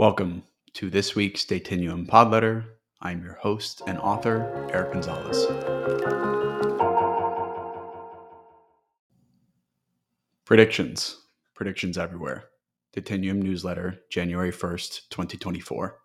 Welcome 0.00 0.44
to 0.72 0.88
this 0.88 1.14
week's 1.14 1.44
Datinuum 1.44 2.08
Pod 2.08 2.30
Letter. 2.30 2.64
I'm 3.02 3.22
your 3.22 3.34
host 3.34 3.82
and 3.86 3.98
author, 3.98 4.66
Eric 4.72 4.94
Gonzalez. 4.94 5.44
Predictions. 10.46 11.18
Predictions 11.54 11.98
everywhere. 11.98 12.44
Datinuum 12.96 13.42
newsletter, 13.42 14.00
January 14.08 14.50
1st, 14.50 15.10
2024. 15.10 15.98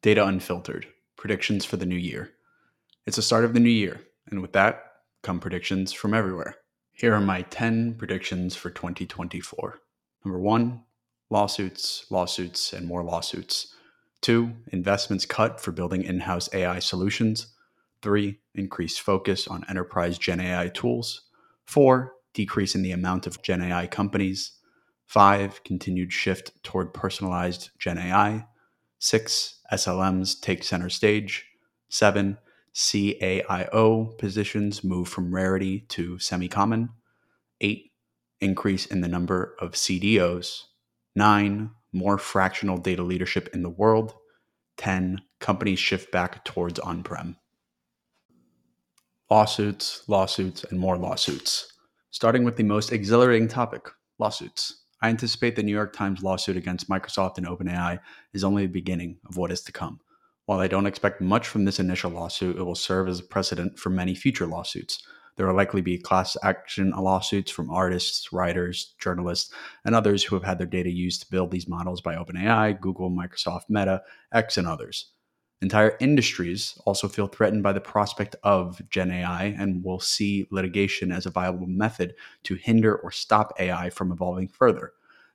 Data 0.00 0.24
Unfiltered. 0.24 0.86
Predictions 1.18 1.66
for 1.66 1.76
the 1.76 1.84
new 1.84 1.98
year. 1.98 2.30
It's 3.04 3.16
the 3.16 3.22
start 3.22 3.44
of 3.44 3.52
the 3.52 3.60
new 3.60 3.68
year, 3.68 4.00
and 4.30 4.40
with 4.40 4.54
that 4.54 4.82
come 5.22 5.40
predictions 5.40 5.92
from 5.92 6.14
everywhere. 6.14 6.56
Here 6.92 7.12
are 7.12 7.20
my 7.20 7.42
10 7.42 7.96
predictions 7.98 8.56
for 8.56 8.70
2024. 8.70 9.78
Number 10.24 10.38
one, 10.38 10.84
lawsuits, 11.30 12.04
lawsuits, 12.10 12.72
and 12.72 12.86
more 12.86 13.04
lawsuits. 13.04 13.74
Two, 14.20 14.52
investments 14.72 15.24
cut 15.24 15.60
for 15.60 15.72
building 15.72 16.02
in 16.02 16.20
house 16.20 16.48
AI 16.52 16.78
solutions. 16.80 17.54
Three, 18.02 18.40
increased 18.54 19.00
focus 19.00 19.48
on 19.48 19.64
enterprise 19.68 20.18
Gen 20.18 20.40
AI 20.40 20.68
tools. 20.68 21.22
Four, 21.64 22.14
decrease 22.34 22.74
in 22.74 22.82
the 22.82 22.92
amount 22.92 23.26
of 23.26 23.42
Gen 23.42 23.62
AI 23.62 23.86
companies. 23.86 24.52
Five, 25.06 25.62
continued 25.64 26.12
shift 26.12 26.52
toward 26.62 26.92
personalized 26.92 27.70
Gen 27.78 27.98
AI. 27.98 28.46
Six, 28.98 29.60
SLMs 29.72 30.40
take 30.40 30.64
center 30.64 30.90
stage. 30.90 31.46
Seven, 31.88 32.38
CAIO 32.74 34.16
positions 34.18 34.84
move 34.84 35.08
from 35.08 35.34
rarity 35.34 35.80
to 35.88 36.18
semi 36.18 36.48
common. 36.48 36.90
Eight, 37.60 37.92
increase 38.40 38.86
in 38.86 39.00
the 39.00 39.08
number 39.08 39.56
of 39.60 39.72
CDOs. 39.72 40.64
Nine, 41.14 41.70
more 41.92 42.18
fractional 42.18 42.78
data 42.78 43.02
leadership 43.02 43.48
in 43.52 43.62
the 43.62 43.70
world. 43.70 44.14
10, 44.76 45.20
companies 45.40 45.78
shift 45.78 46.12
back 46.12 46.44
towards 46.44 46.78
on 46.78 47.02
prem. 47.02 47.36
Lawsuits, 49.30 50.02
lawsuits, 50.08 50.64
and 50.64 50.78
more 50.78 50.96
lawsuits. 50.96 51.72
Starting 52.10 52.44
with 52.44 52.56
the 52.56 52.62
most 52.62 52.92
exhilarating 52.92 53.48
topic 53.48 53.88
lawsuits. 54.18 54.84
I 55.02 55.08
anticipate 55.08 55.56
the 55.56 55.62
New 55.62 55.72
York 55.72 55.92
Times 55.92 56.22
lawsuit 56.22 56.56
against 56.56 56.88
Microsoft 56.88 57.38
and 57.38 57.46
OpenAI 57.46 58.00
is 58.34 58.44
only 58.44 58.66
the 58.66 58.72
beginning 58.72 59.18
of 59.28 59.36
what 59.36 59.52
is 59.52 59.62
to 59.62 59.72
come. 59.72 60.00
While 60.46 60.60
I 60.60 60.68
don't 60.68 60.86
expect 60.86 61.20
much 61.20 61.46
from 61.46 61.64
this 61.64 61.78
initial 61.78 62.10
lawsuit, 62.10 62.56
it 62.56 62.62
will 62.62 62.74
serve 62.74 63.08
as 63.08 63.20
a 63.20 63.24
precedent 63.24 63.78
for 63.78 63.90
many 63.90 64.14
future 64.14 64.46
lawsuits. 64.46 65.06
There 65.40 65.46
will 65.46 65.56
likely 65.56 65.80
be 65.80 65.96
class 65.96 66.36
action 66.42 66.90
lawsuits 66.90 67.50
from 67.50 67.70
artists, 67.70 68.30
writers, 68.30 68.94
journalists, 68.98 69.50
and 69.86 69.94
others 69.94 70.22
who 70.22 70.36
have 70.36 70.44
had 70.44 70.58
their 70.58 70.66
data 70.66 70.90
used 70.90 71.22
to 71.22 71.30
build 71.30 71.50
these 71.50 71.66
models 71.66 72.02
by 72.02 72.14
OpenAI, 72.14 72.78
Google, 72.78 73.10
Microsoft, 73.10 73.70
Meta, 73.70 74.02
X, 74.34 74.58
and 74.58 74.68
others. 74.68 75.12
Entire 75.62 75.96
industries 75.98 76.78
also 76.84 77.08
feel 77.08 77.26
threatened 77.26 77.62
by 77.62 77.72
the 77.72 77.80
prospect 77.80 78.36
of 78.42 78.82
Gen 78.90 79.10
AI 79.10 79.44
and 79.58 79.82
will 79.82 79.98
see 79.98 80.46
litigation 80.50 81.10
as 81.10 81.24
a 81.24 81.30
viable 81.30 81.66
method 81.66 82.12
to 82.42 82.56
hinder 82.56 82.94
or 82.96 83.10
stop 83.10 83.54
AI 83.58 83.88
from 83.88 84.12
evolving 84.12 84.46
further. 84.46 84.92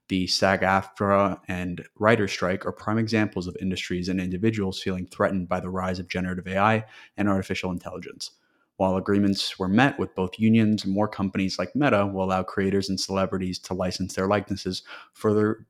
The 0.10 0.28
SAG 0.28 0.62
AFTRA 0.62 1.40
and 1.48 1.84
writer 1.98 2.28
strike 2.28 2.64
are 2.68 2.72
prime 2.72 3.00
examples 3.00 3.48
of 3.48 3.58
industries 3.60 4.08
and 4.08 4.22
individuals 4.22 4.80
feeling 4.80 5.08
threatened 5.08 5.50
by 5.50 5.62
the 5.62 5.72
rise 5.72 5.98
of 5.98 6.08
generative 6.08 6.48
AI 6.48 6.86
and 7.18 7.28
artificial 7.28 7.72
intelligence. 7.72 8.30
While 8.78 8.98
agreements 8.98 9.58
were 9.58 9.70
met 9.70 9.98
with 9.98 10.16
both 10.16 10.38
unions, 10.38 10.86
more 10.86 11.08
companies 11.08 11.58
like 11.58 11.76
Meta 11.76 12.06
will 12.06 12.26
allow 12.26 12.44
creators 12.44 12.90
and 12.90 13.00
celebrities 13.00 13.58
to 13.60 13.74
license 13.74 14.16
their 14.16 14.28
likenesses, 14.28 14.84
further 15.14 15.66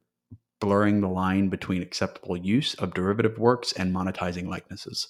blurring 0.60 1.02
the 1.02 1.08
line 1.08 1.50
between 1.50 1.82
acceptable 1.82 2.36
use 2.36 2.74
of 2.76 2.94
derivative 2.94 3.38
works 3.38 3.72
and 3.74 3.94
monetizing 3.94 4.48
likenesses. 4.48 5.10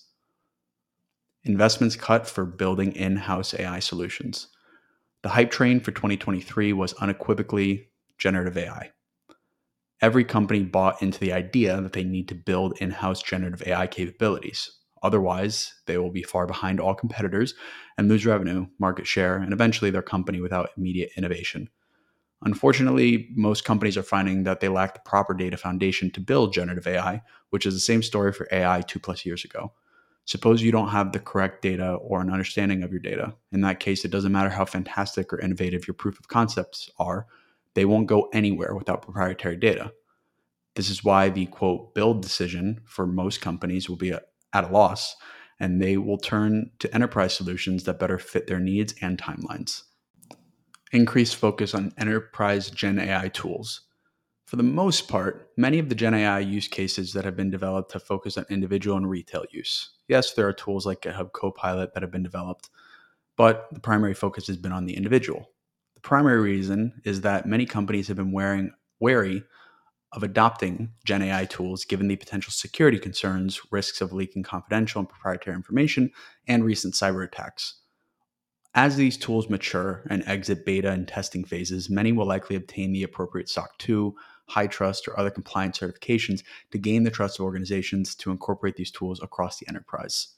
Investments 1.45 1.95
cut 1.95 2.27
for 2.27 2.43
building 2.43 2.91
in 2.93 3.16
house 3.16 3.53
AI 3.53 3.79
solutions. 3.79 4.47
The 5.22 5.29
hype 5.29 5.51
train 5.51 5.79
for 5.79 5.91
2023 5.91 6.73
was 6.73 6.94
unequivocally 6.94 7.89
generative 8.17 8.57
AI. 8.57 8.91
Every 10.01 10.25
company 10.25 10.63
bought 10.63 11.01
into 11.01 11.19
the 11.19 11.31
idea 11.31 11.79
that 11.81 11.94
they 11.94 12.03
need 12.03 12.28
to 12.28 12.35
build 12.35 12.78
in 12.81 12.91
house 12.91 13.22
generative 13.22 13.66
AI 13.66 13.88
capabilities. 13.88 14.72
Otherwise, 15.05 15.75
they 15.85 15.99
will 15.99 16.09
be 16.09 16.23
far 16.23 16.47
behind 16.47 16.79
all 16.79 16.95
competitors 16.95 17.53
and 17.95 18.09
lose 18.09 18.25
revenue, 18.25 18.66
market 18.79 19.05
share, 19.05 19.38
and 19.38 19.53
eventually 19.53 19.91
their 19.91 20.01
company 20.01 20.41
without 20.41 20.71
immediate 20.77 21.11
innovation. 21.16 21.69
Unfortunately, 22.41 23.29
most 23.35 23.66
companies 23.66 23.97
are 23.97 24.03
finding 24.03 24.45
that 24.45 24.61
they 24.61 24.67
lack 24.67 24.95
the 24.95 24.99
proper 25.05 25.35
data 25.35 25.57
foundation 25.57 26.09
to 26.09 26.19
build 26.19 26.53
generative 26.53 26.88
AI, 26.88 27.21
which 27.51 27.67
is 27.67 27.75
the 27.75 27.79
same 27.79 28.01
story 28.01 28.33
for 28.33 28.47
AI 28.51 28.81
two 28.81 28.97
plus 28.97 29.27
years 29.27 29.45
ago. 29.45 29.71
Suppose 30.25 30.63
you 30.63 30.71
don't 30.71 30.89
have 30.89 31.11
the 31.11 31.19
correct 31.19 31.61
data 31.61 31.93
or 31.93 32.19
an 32.19 32.31
understanding 32.31 32.81
of 32.81 32.89
your 32.89 32.99
data. 32.99 33.35
In 33.51 33.61
that 33.61 33.79
case, 33.79 34.05
it 34.05 34.11
doesn't 34.11 34.31
matter 34.31 34.49
how 34.49 34.66
fantastic 34.66 35.31
or 35.31 35.39
innovative 35.39 35.87
your 35.87 35.93
proof 35.93 36.19
of 36.19 36.29
concepts 36.29 36.89
are, 36.97 37.27
they 37.75 37.85
won't 37.85 38.07
go 38.07 38.27
anywhere 38.33 38.73
without 38.73 39.03
proprietary 39.03 39.55
data. 39.55 39.93
This 40.73 40.89
is 40.89 41.03
why 41.03 41.29
the 41.29 41.45
quote 41.45 41.93
build 41.93 42.23
decision 42.23 42.81
for 42.85 43.05
most 43.05 43.39
companies 43.39 43.87
will 43.87 43.97
be 43.97 44.09
a 44.09 44.22
at 44.55 44.63
a 44.63 44.73
loss, 44.73 45.16
and 45.59 45.81
they 45.81 45.97
will 45.97 46.17
turn 46.17 46.71
to 46.79 46.93
enterprise 46.95 47.33
solutions 47.35 47.83
that 47.83 47.99
better 47.99 48.17
fit 48.17 48.47
their 48.47 48.59
needs 48.59 48.95
and 49.01 49.17
timelines. 49.17 49.83
Increased 50.91 51.35
focus 51.35 51.75
on 51.75 51.93
enterprise 51.97 52.69
Gen 52.69 52.99
AI 52.99 53.27
tools. 53.27 53.81
For 54.45 54.55
the 54.55 54.63
most 54.63 55.07
part, 55.07 55.49
many 55.57 55.79
of 55.79 55.89
the 55.89 55.95
Gen 55.95 56.13
AI 56.13 56.39
use 56.39 56.67
cases 56.67 57.11
that 57.13 57.25
have 57.25 57.35
been 57.35 57.49
developed 57.49 57.91
have 57.93 58.03
focused 58.03 58.38
on 58.38 58.45
individual 58.49 58.95
and 58.95 59.09
retail 59.09 59.43
use. 59.51 59.89
Yes, 60.07 60.33
there 60.33 60.47
are 60.47 60.53
tools 60.53 60.85
like 60.85 61.01
GitHub 61.01 61.33
Copilot 61.33 61.93
that 61.93 62.03
have 62.03 62.11
been 62.11 62.23
developed, 62.23 62.69
but 63.35 63.67
the 63.73 63.79
primary 63.79 64.13
focus 64.13 64.47
has 64.47 64.57
been 64.57 64.72
on 64.72 64.85
the 64.85 64.95
individual. 64.95 65.49
The 65.95 66.01
primary 66.01 66.39
reason 66.39 67.01
is 67.03 67.22
that 67.22 67.47
many 67.47 67.66
companies 67.66 68.07
have 68.07 68.17
been 68.17 68.31
wearing, 68.31 68.72
wary 68.99 69.43
of 70.16 70.24
adopting 70.24 70.94
Gen 71.03 71.22
AI 71.22 71.46
tools 71.46 71.86
given 71.86 72.08
the 72.08 72.16
potential 72.16 72.52
security 72.52 72.98
concerns, 72.98 73.62
risks 73.70 74.02
of 74.02 74.14
leaking 74.14 74.44
confidential 74.44 75.00
and 75.00 75.09
proprietary 75.09 75.56
information, 75.56 76.12
and 76.48 76.64
recent 76.64 76.94
cyber 76.94 77.24
attacks. 77.24 77.81
As 78.74 78.96
these 78.96 79.18
tools 79.18 79.50
mature 79.50 80.03
and 80.09 80.24
exit 80.26 80.66
beta 80.66 80.90
and 80.90 81.08
testing 81.08 81.46
phases, 81.46 81.90
many 81.90 82.12
will 82.12 82.26
likely 82.26 82.56
obtain 82.56 82.92
the 82.92 83.03
appropriate 83.03 83.50
SOC 83.50 83.78
2, 83.78 84.16
HITRUST, 84.50 85.08
or 85.08 85.20
other 85.20 85.30
compliance 85.30 85.80
certifications 85.80 86.44
to 86.72 86.78
gain 86.78 87.03
the 87.03 87.12
trust 87.12 87.40
of 87.40 87.46
organizations 87.46 88.16
to 88.16 88.32
incorporate 88.32 88.76
these 88.76 88.92
tools 88.92 89.22
across 89.22 89.59
the 89.59 89.68
enterprise. 89.68 90.30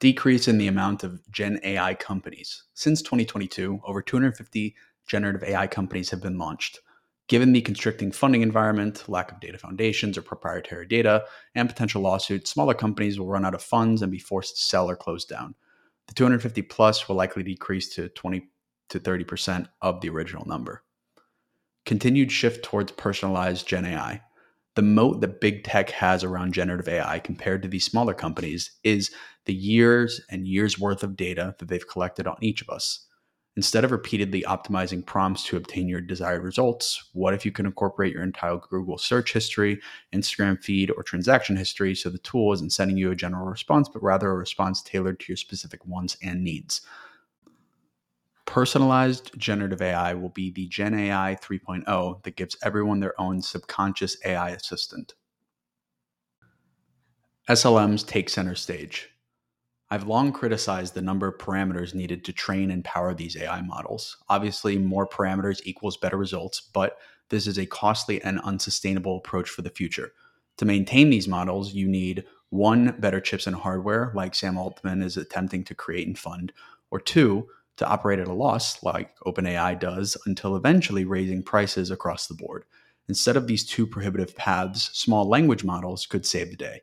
Decrease 0.00 0.46
in 0.46 0.58
the 0.58 0.68
amount 0.68 1.02
of 1.04 1.20
Gen 1.30 1.58
AI 1.62 1.94
companies. 1.94 2.64
Since 2.74 3.02
2022, 3.02 3.80
over 3.84 4.00
250 4.00 4.76
generative 5.06 5.42
AI 5.42 5.66
companies 5.66 6.10
have 6.10 6.22
been 6.22 6.38
launched. 6.38 6.80
Given 7.28 7.52
the 7.52 7.60
constricting 7.60 8.10
funding 8.10 8.40
environment, 8.40 9.04
lack 9.06 9.30
of 9.30 9.38
data 9.38 9.58
foundations 9.58 10.16
or 10.16 10.22
proprietary 10.22 10.86
data, 10.86 11.24
and 11.54 11.68
potential 11.68 12.00
lawsuits, 12.00 12.50
smaller 12.50 12.72
companies 12.72 13.18
will 13.18 13.26
run 13.26 13.44
out 13.44 13.54
of 13.54 13.62
funds 13.62 14.00
and 14.00 14.10
be 14.10 14.18
forced 14.18 14.56
to 14.56 14.62
sell 14.62 14.88
or 14.88 14.96
close 14.96 15.26
down. 15.26 15.54
The 16.06 16.14
250 16.14 16.62
plus 16.62 17.06
will 17.06 17.16
likely 17.16 17.42
decrease 17.42 17.94
to 17.96 18.08
20 18.08 18.48
to 18.88 18.98
30% 18.98 19.68
of 19.82 20.00
the 20.00 20.08
original 20.08 20.46
number. 20.46 20.82
Continued 21.84 22.32
shift 22.32 22.64
towards 22.64 22.92
personalized 22.92 23.68
Gen 23.68 23.84
AI. 23.84 24.22
The 24.74 24.82
moat 24.82 25.20
that 25.20 25.40
big 25.40 25.64
tech 25.64 25.90
has 25.90 26.24
around 26.24 26.54
generative 26.54 26.88
AI 26.88 27.18
compared 27.18 27.60
to 27.62 27.68
these 27.68 27.84
smaller 27.84 28.14
companies 28.14 28.70
is 28.84 29.10
the 29.44 29.54
years 29.54 30.20
and 30.30 30.46
years 30.46 30.78
worth 30.78 31.02
of 31.02 31.16
data 31.16 31.54
that 31.58 31.68
they've 31.68 31.88
collected 31.88 32.26
on 32.26 32.36
each 32.40 32.62
of 32.62 32.70
us. 32.70 33.07
Instead 33.58 33.82
of 33.82 33.90
repeatedly 33.90 34.42
optimizing 34.42 35.04
prompts 35.04 35.42
to 35.42 35.56
obtain 35.56 35.88
your 35.88 36.00
desired 36.00 36.44
results, 36.44 37.08
what 37.12 37.34
if 37.34 37.44
you 37.44 37.50
can 37.50 37.66
incorporate 37.66 38.12
your 38.12 38.22
entire 38.22 38.56
Google 38.70 38.96
search 38.96 39.32
history, 39.32 39.80
Instagram 40.14 40.62
feed, 40.62 40.92
or 40.92 41.02
transaction 41.02 41.56
history 41.56 41.92
so 41.92 42.08
the 42.08 42.18
tool 42.18 42.52
isn't 42.52 42.72
sending 42.72 42.96
you 42.96 43.10
a 43.10 43.16
general 43.16 43.46
response, 43.46 43.88
but 43.88 44.00
rather 44.00 44.30
a 44.30 44.36
response 44.36 44.80
tailored 44.80 45.18
to 45.18 45.32
your 45.32 45.36
specific 45.36 45.84
wants 45.84 46.16
and 46.22 46.44
needs? 46.44 46.82
Personalized 48.44 49.36
generative 49.36 49.82
AI 49.82 50.14
will 50.14 50.28
be 50.28 50.52
the 50.52 50.68
Gen 50.68 50.94
AI 50.94 51.36
3.0 51.42 52.22
that 52.22 52.36
gives 52.36 52.56
everyone 52.62 53.00
their 53.00 53.20
own 53.20 53.42
subconscious 53.42 54.16
AI 54.24 54.50
assistant. 54.50 55.14
SLMs 57.48 58.06
take 58.06 58.28
center 58.28 58.54
stage. 58.54 59.10
I've 59.90 60.06
long 60.06 60.32
criticized 60.32 60.92
the 60.92 61.00
number 61.00 61.26
of 61.28 61.38
parameters 61.38 61.94
needed 61.94 62.22
to 62.24 62.32
train 62.32 62.70
and 62.70 62.84
power 62.84 63.14
these 63.14 63.36
AI 63.36 63.62
models. 63.62 64.18
Obviously, 64.28 64.76
more 64.76 65.08
parameters 65.08 65.60
equals 65.64 65.96
better 65.96 66.18
results, 66.18 66.60
but 66.60 66.98
this 67.30 67.46
is 67.46 67.58
a 67.58 67.66
costly 67.66 68.20
and 68.22 68.38
unsustainable 68.40 69.16
approach 69.16 69.48
for 69.48 69.62
the 69.62 69.70
future. 69.70 70.12
To 70.58 70.66
maintain 70.66 71.08
these 71.08 71.28
models, 71.28 71.72
you 71.72 71.88
need 71.88 72.24
one, 72.50 72.96
better 72.98 73.20
chips 73.20 73.46
and 73.46 73.56
hardware, 73.56 74.12
like 74.14 74.34
Sam 74.34 74.58
Altman 74.58 75.02
is 75.02 75.16
attempting 75.16 75.64
to 75.64 75.74
create 75.74 76.06
and 76.06 76.18
fund, 76.18 76.52
or 76.90 77.00
two, 77.00 77.48
to 77.78 77.86
operate 77.86 78.18
at 78.18 78.28
a 78.28 78.32
loss, 78.32 78.82
like 78.82 79.16
OpenAI 79.20 79.78
does, 79.78 80.16
until 80.26 80.56
eventually 80.56 81.04
raising 81.04 81.42
prices 81.42 81.90
across 81.90 82.26
the 82.26 82.34
board. 82.34 82.64
Instead 83.08 83.36
of 83.36 83.46
these 83.46 83.64
two 83.64 83.86
prohibitive 83.86 84.36
paths, 84.36 84.90
small 84.92 85.28
language 85.28 85.64
models 85.64 86.04
could 86.04 86.26
save 86.26 86.50
the 86.50 86.56
day. 86.56 86.82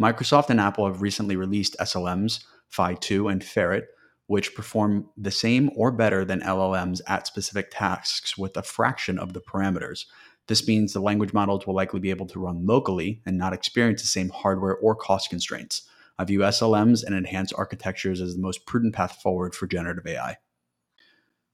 Microsoft 0.00 0.50
and 0.50 0.60
Apple 0.60 0.86
have 0.86 1.00
recently 1.00 1.36
released 1.36 1.76
SLMs, 1.80 2.44
Phi 2.68 2.94
2 2.94 3.28
and 3.28 3.42
Ferret, 3.42 3.88
which 4.26 4.54
perform 4.54 5.08
the 5.16 5.30
same 5.30 5.70
or 5.74 5.90
better 5.90 6.24
than 6.24 6.40
LLMs 6.40 7.00
at 7.06 7.26
specific 7.26 7.70
tasks 7.70 8.36
with 8.36 8.56
a 8.56 8.62
fraction 8.62 9.18
of 9.18 9.32
the 9.32 9.40
parameters. 9.40 10.04
This 10.48 10.66
means 10.66 10.92
the 10.92 11.00
language 11.00 11.32
models 11.32 11.66
will 11.66 11.74
likely 11.74 12.00
be 12.00 12.10
able 12.10 12.26
to 12.26 12.40
run 12.40 12.66
locally 12.66 13.22
and 13.24 13.38
not 13.38 13.52
experience 13.52 14.02
the 14.02 14.08
same 14.08 14.28
hardware 14.28 14.76
or 14.76 14.94
cost 14.94 15.30
constraints. 15.30 15.82
I 16.18 16.24
view 16.24 16.40
SLMs 16.40 17.04
and 17.04 17.14
enhanced 17.14 17.54
architectures 17.56 18.20
as 18.20 18.34
the 18.34 18.42
most 18.42 18.66
prudent 18.66 18.94
path 18.94 19.20
forward 19.22 19.54
for 19.54 19.66
generative 19.66 20.06
AI. 20.06 20.36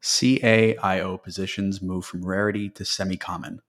CAIO 0.03 1.23
positions 1.23 1.81
move 1.81 2.05
from 2.05 2.25
rarity 2.25 2.69
to 2.71 2.85
semi 2.85 3.17
common. 3.17 3.61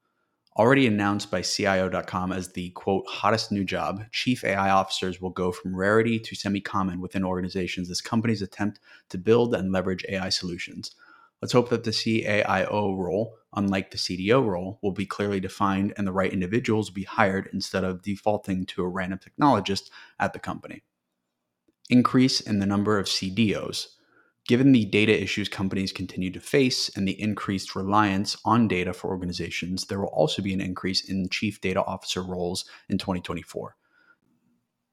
Already 0.55 0.85
announced 0.85 1.31
by 1.31 1.41
CIO.com 1.41 2.31
as 2.31 2.50
the 2.50 2.69
quote 2.71 3.05
hottest 3.07 3.51
new 3.51 3.63
job, 3.63 4.03
chief 4.11 4.44
AI 4.44 4.69
officers 4.69 5.19
will 5.19 5.31
go 5.31 5.51
from 5.51 5.75
rarity 5.75 6.19
to 6.19 6.35
semi 6.35 6.61
common 6.61 7.01
within 7.01 7.23
organizations 7.23 7.89
as 7.89 8.01
companies 8.01 8.44
attempt 8.44 8.79
to 9.09 9.17
build 9.17 9.55
and 9.55 9.71
leverage 9.71 10.05
AI 10.07 10.29
solutions. 10.29 10.91
Let's 11.41 11.53
hope 11.53 11.69
that 11.69 11.83
the 11.83 11.91
CAIO 11.91 12.95
role, 12.95 13.35
unlike 13.55 13.89
the 13.89 13.97
CDO 13.97 14.45
role, 14.45 14.77
will 14.83 14.91
be 14.91 15.07
clearly 15.07 15.39
defined 15.39 15.91
and 15.97 16.05
the 16.05 16.13
right 16.13 16.31
individuals 16.31 16.89
will 16.89 16.95
be 16.95 17.03
hired 17.03 17.50
instead 17.51 17.83
of 17.83 18.03
defaulting 18.03 18.67
to 18.67 18.83
a 18.83 18.88
random 18.88 19.19
technologist 19.19 19.89
at 20.19 20.33
the 20.33 20.39
company. 20.39 20.83
Increase 21.89 22.39
in 22.39 22.59
the 22.59 22.67
number 22.67 23.00
of 23.00 23.07
CDOs. 23.07 23.88
Given 24.45 24.74
the 24.74 24.86
data 24.86 25.22
issues 25.22 25.48
companies 25.48 25.94
continue 25.94 26.30
to 26.31 26.40
face 26.42 26.90
and 26.98 27.07
the 27.07 27.19
increased 27.22 27.75
reliance 27.75 28.36
on 28.44 28.68
data 28.68 28.94
for 28.94 29.10
organizations, 29.10 29.86
there 29.86 30.01
will 30.01 30.07
also 30.07 30.42
be 30.42 30.54
an 30.54 30.60
increase 30.60 31.10
in 31.10 31.30
chief 31.30 31.62
data 31.62 31.81
officer 31.86 32.22
roles 32.22 32.66
in 32.90 32.98
2024. 32.98 33.78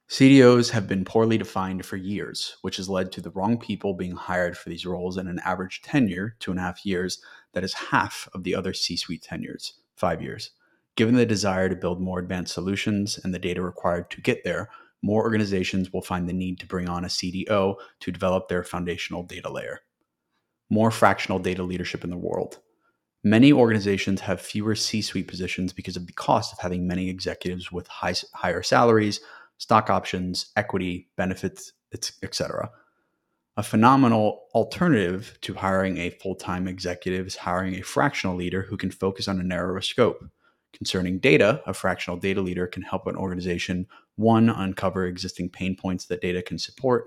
CDOs 0.08 0.70
have 0.70 0.88
been 0.88 1.05
poorly 1.05 1.38
defined 1.38 1.85
for 1.85 1.97
years, 1.97 2.56
which 2.62 2.76
has 2.76 2.88
led 2.88 3.12
to 3.12 3.20
the 3.20 3.31
wrong 3.31 3.58
people 3.58 3.94
being 3.94 4.17
hired 4.17 4.56
for 4.56 4.69
these 4.69 4.87
roles 4.87 5.17
and 5.17 5.29
an 5.29 5.41
average 5.44 5.82
tenure, 5.82 6.37
two 6.41 6.50
and 6.50 6.58
a 6.58 6.62
half 6.64 6.85
years, 6.85 7.23
that 7.53 7.62
is 7.62 7.75
half 7.75 8.29
of 8.35 8.43
the 8.43 8.55
other 8.55 8.73
C 8.73 8.96
suite 8.96 9.23
tenures, 9.23 9.75
five 9.94 10.20
years. 10.20 10.50
Given 10.96 11.14
the 11.14 11.26
desire 11.26 11.69
to 11.69 11.76
build 11.76 12.00
more 12.00 12.19
advanced 12.19 12.55
solutions 12.55 13.19
and 13.23 13.32
the 13.32 13.38
data 13.38 13.62
required 13.62 14.11
to 14.11 14.20
get 14.20 14.43
there, 14.43 14.69
more 15.02 15.23
organizations 15.23 15.93
will 15.93 16.02
find 16.02 16.29
the 16.29 16.32
need 16.32 16.61
to 16.61 16.67
bring 16.67 16.88
on 16.88 17.05
a 17.05 17.08
CDO 17.08 17.76
to 18.00 18.12
develop 18.12 18.49
their 18.49 18.62
foundational 18.62 19.23
data 19.23 19.50
layer. 19.50 19.81
More 20.69 20.91
fractional 20.91 21.38
data 21.38 21.62
leadership 21.62 22.05
in 22.05 22.11
the 22.11 22.17
world. 22.17 22.58
Many 23.23 23.52
organizations 23.52 24.20
have 24.23 24.41
fewer 24.41 24.75
C 24.75 25.02
suite 25.02 25.29
positions 25.29 25.73
because 25.73 25.97
of 25.97 26.06
the 26.06 26.12
cost 26.12 26.52
of 26.52 26.58
having 26.58 26.87
many 26.87 27.11
executives 27.11 27.70
with 27.70 27.87
high, 27.87 28.14
higher 28.32 28.62
salaries, 28.62 29.20
stock 29.58 29.91
options, 29.91 30.52
equity, 30.56 31.11
benefits, 31.17 31.73
etc. 32.23 32.70
A 33.56 33.62
phenomenal 33.62 34.44
alternative 34.55 35.37
to 35.43 35.53
hiring 35.53 35.99
a 35.99 36.11
full 36.11 36.35
time 36.35 36.67
executive 36.67 37.26
is 37.26 37.37
hiring 37.37 37.75
a 37.75 37.82
fractional 37.82 38.37
leader 38.37 38.62
who 38.62 38.79
can 38.79 38.91
focus 38.91 39.29
on 39.29 39.38
a 39.38 39.44
narrower 39.44 39.82
scope. 39.82 40.25
Concerning 40.72 41.19
data, 41.19 41.62
a 41.67 41.75
fractional 41.75 42.19
data 42.19 42.40
leader 42.40 42.67
can 42.67 42.82
help 42.82 43.06
an 43.06 43.17
organization 43.17 43.87
one, 44.17 44.49
uncover 44.49 45.06
existing 45.06 45.49
pain 45.49 45.75
points 45.76 46.06
that 46.06 46.20
data 46.20 46.43
can 46.43 46.58
support, 46.58 47.06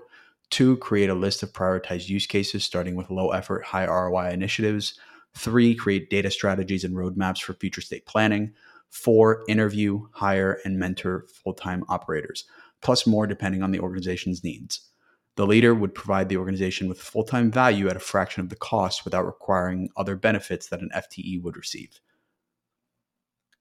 two, 0.50 0.76
create 0.78 1.10
a 1.10 1.14
list 1.14 1.42
of 1.42 1.52
prioritized 1.52 2.08
use 2.08 2.26
cases 2.26 2.64
starting 2.64 2.96
with 2.96 3.10
low 3.10 3.30
effort, 3.30 3.64
high 3.64 3.86
ROI 3.86 4.30
initiatives, 4.30 4.98
three, 5.34 5.74
create 5.74 6.10
data 6.10 6.30
strategies 6.30 6.84
and 6.84 6.94
roadmaps 6.94 7.40
for 7.40 7.54
future 7.54 7.80
state 7.80 8.06
planning, 8.06 8.52
four, 8.90 9.44
interview, 9.48 10.06
hire, 10.12 10.58
and 10.64 10.78
mentor 10.78 11.26
full 11.42 11.54
time 11.54 11.84
operators, 11.88 12.44
plus 12.82 13.06
more 13.06 13.26
depending 13.26 13.62
on 13.62 13.70
the 13.70 13.80
organization's 13.80 14.44
needs. 14.44 14.88
The 15.36 15.46
leader 15.46 15.74
would 15.74 15.94
provide 15.94 16.28
the 16.28 16.36
organization 16.36 16.88
with 16.88 17.00
full 17.00 17.24
time 17.24 17.50
value 17.50 17.88
at 17.88 17.96
a 17.96 18.00
fraction 18.00 18.42
of 18.42 18.50
the 18.50 18.56
cost 18.56 19.04
without 19.04 19.26
requiring 19.26 19.88
other 19.96 20.14
benefits 20.14 20.68
that 20.68 20.80
an 20.80 20.90
FTE 20.94 21.42
would 21.42 21.56
receive 21.56 22.00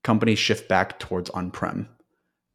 companies 0.04 0.40
shift 0.40 0.68
back 0.68 1.00
towards 1.00 1.30
on 1.32 1.52
prem. 1.52 1.90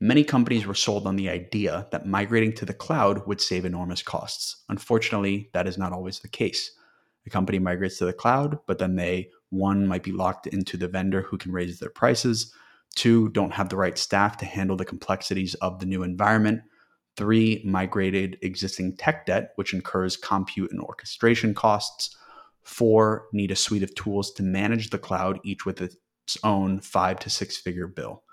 Many 0.00 0.22
companies 0.22 0.66
were 0.66 0.74
sold 0.74 1.06
on 1.06 1.16
the 1.16 1.28
idea 1.28 1.88
that 1.90 2.06
migrating 2.06 2.52
to 2.54 2.64
the 2.64 2.74
cloud 2.74 3.26
would 3.26 3.40
save 3.40 3.64
enormous 3.64 4.02
costs. 4.02 4.64
Unfortunately, 4.68 5.50
that 5.54 5.66
is 5.66 5.76
not 5.76 5.92
always 5.92 6.20
the 6.20 6.28
case. 6.28 6.70
A 7.26 7.30
company 7.30 7.58
migrates 7.58 7.98
to 7.98 8.04
the 8.04 8.12
cloud, 8.12 8.58
but 8.66 8.78
then 8.78 8.94
they, 8.94 9.30
one, 9.50 9.86
might 9.86 10.04
be 10.04 10.12
locked 10.12 10.46
into 10.46 10.76
the 10.76 10.86
vendor 10.86 11.22
who 11.22 11.36
can 11.36 11.50
raise 11.50 11.80
their 11.80 11.90
prices, 11.90 12.54
two, 12.94 13.28
don't 13.30 13.52
have 13.52 13.68
the 13.68 13.76
right 13.76 13.98
staff 13.98 14.36
to 14.38 14.46
handle 14.46 14.76
the 14.76 14.84
complexities 14.84 15.54
of 15.54 15.78
the 15.78 15.86
new 15.86 16.02
environment, 16.02 16.62
three, 17.16 17.60
migrated 17.64 18.38
existing 18.42 18.96
tech 18.96 19.26
debt, 19.26 19.52
which 19.56 19.74
incurs 19.74 20.16
compute 20.16 20.70
and 20.70 20.80
orchestration 20.80 21.54
costs, 21.54 22.16
four, 22.62 23.26
need 23.32 23.50
a 23.50 23.56
suite 23.56 23.82
of 23.82 23.94
tools 23.94 24.32
to 24.32 24.42
manage 24.42 24.90
the 24.90 24.98
cloud, 24.98 25.40
each 25.44 25.66
with 25.66 25.80
own 26.44 26.80
five 26.80 27.18
to 27.20 27.30
six 27.30 27.56
figure 27.56 27.86
bill. 27.86 28.24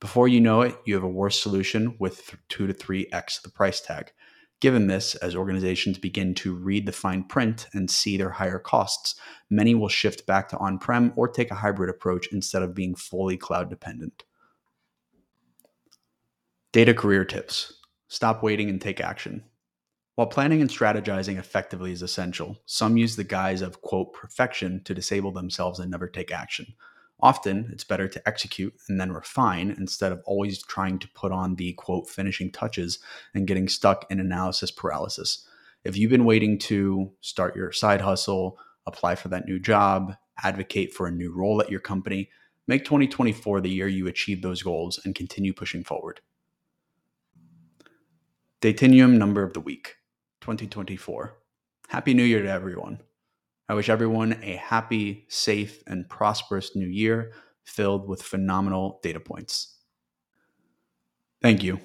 Before 0.00 0.28
you 0.28 0.40
know 0.40 0.62
it, 0.62 0.76
you 0.84 0.94
have 0.94 1.04
a 1.04 1.08
worse 1.08 1.40
solution 1.40 1.96
with 2.00 2.34
two 2.48 2.66
to 2.66 2.72
three 2.72 3.06
X 3.12 3.40
the 3.40 3.48
price 3.48 3.80
tag. 3.80 4.12
Given 4.60 4.86
this, 4.86 5.14
as 5.16 5.36
organizations 5.36 5.98
begin 5.98 6.34
to 6.36 6.54
read 6.54 6.86
the 6.86 6.92
fine 6.92 7.24
print 7.24 7.66
and 7.74 7.90
see 7.90 8.16
their 8.16 8.30
higher 8.30 8.58
costs, 8.58 9.14
many 9.50 9.74
will 9.74 9.88
shift 9.88 10.26
back 10.26 10.48
to 10.48 10.58
on 10.58 10.78
prem 10.78 11.12
or 11.16 11.28
take 11.28 11.50
a 11.50 11.56
hybrid 11.56 11.90
approach 11.90 12.28
instead 12.32 12.62
of 12.62 12.74
being 12.74 12.94
fully 12.94 13.36
cloud 13.36 13.68
dependent. 13.68 14.24
Data 16.72 16.94
career 16.94 17.24
tips 17.24 17.74
stop 18.08 18.42
waiting 18.42 18.68
and 18.68 18.80
take 18.80 19.00
action. 19.00 19.44
While 20.14 20.28
planning 20.28 20.60
and 20.60 20.70
strategizing 20.70 21.38
effectively 21.38 21.90
is 21.90 22.02
essential, 22.02 22.56
some 22.66 22.96
use 22.96 23.16
the 23.16 23.24
guise 23.24 23.62
of, 23.62 23.82
quote, 23.82 24.12
perfection 24.12 24.82
to 24.84 24.94
disable 24.94 25.32
themselves 25.32 25.80
and 25.80 25.90
never 25.90 26.08
take 26.08 26.30
action. 26.30 26.74
Often, 27.24 27.70
it's 27.72 27.84
better 27.84 28.06
to 28.06 28.28
execute 28.28 28.74
and 28.86 29.00
then 29.00 29.10
refine 29.10 29.74
instead 29.78 30.12
of 30.12 30.20
always 30.26 30.62
trying 30.62 30.98
to 30.98 31.08
put 31.14 31.32
on 31.32 31.54
the 31.54 31.72
quote 31.72 32.06
finishing 32.06 32.52
touches 32.52 32.98
and 33.32 33.46
getting 33.46 33.66
stuck 33.66 34.04
in 34.10 34.20
analysis 34.20 34.70
paralysis. 34.70 35.48
If 35.84 35.96
you've 35.96 36.10
been 36.10 36.26
waiting 36.26 36.58
to 36.58 37.12
start 37.22 37.56
your 37.56 37.72
side 37.72 38.02
hustle, 38.02 38.58
apply 38.86 39.14
for 39.14 39.28
that 39.28 39.46
new 39.46 39.58
job, 39.58 40.14
advocate 40.42 40.92
for 40.92 41.06
a 41.06 41.10
new 41.10 41.32
role 41.32 41.62
at 41.62 41.70
your 41.70 41.80
company, 41.80 42.28
make 42.66 42.84
2024 42.84 43.62
the 43.62 43.70
year 43.70 43.88
you 43.88 44.06
achieve 44.06 44.42
those 44.42 44.62
goals 44.62 45.00
and 45.02 45.14
continue 45.14 45.54
pushing 45.54 45.82
forward. 45.82 46.20
Datinuum 48.60 49.16
number 49.16 49.42
of 49.42 49.54
the 49.54 49.60
week 49.60 49.96
2024. 50.42 51.38
Happy 51.88 52.12
New 52.12 52.22
Year 52.22 52.42
to 52.42 52.50
everyone. 52.50 53.00
I 53.68 53.74
wish 53.74 53.88
everyone 53.88 54.38
a 54.42 54.56
happy, 54.56 55.24
safe, 55.28 55.82
and 55.86 56.08
prosperous 56.08 56.76
new 56.76 56.86
year 56.86 57.32
filled 57.64 58.06
with 58.06 58.22
phenomenal 58.22 59.00
data 59.02 59.20
points. 59.20 59.78
Thank 61.40 61.62
you. 61.62 61.80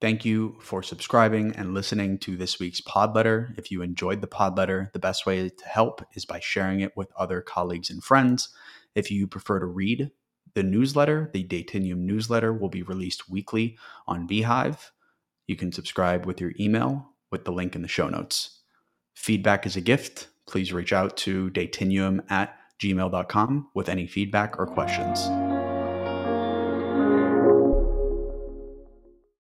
Thank 0.00 0.24
you 0.24 0.56
for 0.60 0.82
subscribing 0.82 1.54
and 1.56 1.74
listening 1.74 2.18
to 2.18 2.36
this 2.36 2.58
week's 2.58 2.80
pod 2.80 3.14
letter. 3.14 3.52
If 3.58 3.70
you 3.70 3.82
enjoyed 3.82 4.20
the 4.20 4.26
pod 4.26 4.56
letter, 4.56 4.90
the 4.92 4.98
best 4.98 5.26
way 5.26 5.48
to 5.48 5.64
help 5.66 6.02
is 6.14 6.24
by 6.24 6.40
sharing 6.40 6.80
it 6.80 6.96
with 6.96 7.12
other 7.18 7.42
colleagues 7.42 7.90
and 7.90 8.02
friends. 8.02 8.48
If 8.94 9.10
you 9.10 9.26
prefer 9.26 9.58
to 9.58 9.66
read 9.66 10.10
the 10.54 10.62
newsletter, 10.62 11.30
the 11.34 11.44
Datinuum 11.44 11.98
newsletter 11.98 12.52
will 12.52 12.68
be 12.70 12.82
released 12.82 13.28
weekly 13.28 13.76
on 14.06 14.26
Beehiiv. 14.26 14.78
You 15.46 15.56
can 15.56 15.72
subscribe 15.72 16.24
with 16.24 16.40
your 16.40 16.52
email 16.58 17.10
with 17.30 17.44
the 17.44 17.52
link 17.52 17.74
in 17.74 17.82
the 17.82 17.88
show 17.88 18.08
notes. 18.08 18.60
Feedback 19.14 19.66
is 19.66 19.76
a 19.76 19.80
gift 19.82 20.28
please 20.48 20.72
reach 20.72 20.92
out 20.92 21.16
to 21.18 21.50
datinuum 21.50 22.28
at 22.30 22.58
gmail.com 22.80 23.68
with 23.74 23.88
any 23.88 24.06
feedback 24.06 24.58
or 24.58 24.66
questions. 24.66 25.28